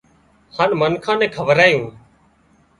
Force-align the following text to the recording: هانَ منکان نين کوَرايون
هانَ 0.55 0.69
منکان 0.79 1.17
نين 1.19 1.31
کوَرايون 1.35 1.85